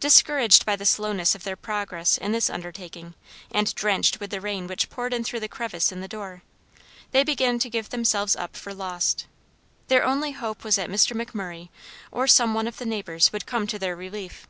[0.00, 3.12] Discouraged by the slowness of their progress in this undertaking,
[3.50, 6.40] and drenched with the rain which poured in through the crevice in the door,
[7.10, 9.26] they began to give themselves up for lost.
[9.88, 11.68] Their only hope was that McMurray
[12.10, 14.48] or some one of the neighbors would come to their relief.